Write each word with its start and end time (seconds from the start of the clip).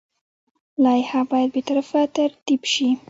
لایحه 0.83 1.21
باید 1.31 1.49
بې 1.55 1.61
طرفه 1.69 2.01
ترتیب 2.15 2.61
شي. 2.73 2.89